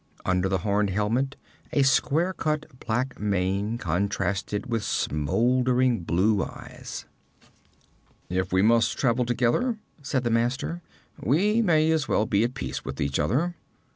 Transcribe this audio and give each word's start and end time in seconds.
Under 0.25 0.49
the 0.49 0.57
horned 0.57 0.89
helmet 0.89 1.35
a 1.71 1.83
square 1.83 2.33
cut 2.33 2.65
black 2.79 3.19
mane 3.19 3.77
contrasted 3.77 4.65
with 4.65 4.83
smoldering 4.83 5.99
blue 6.05 6.43
eyes. 6.43 7.05
'If 8.27 8.51
we 8.51 8.63
must 8.63 8.97
travel 8.97 9.25
together,' 9.27 9.77
said 10.01 10.23
the 10.23 10.31
master, 10.31 10.81
'we 11.23 11.61
may 11.61 11.91
as 11.91 12.07
well 12.07 12.25
be 12.25 12.43
at 12.43 12.55
peace 12.55 12.83
with 12.83 12.99
each 12.99 13.19
other. 13.19 13.53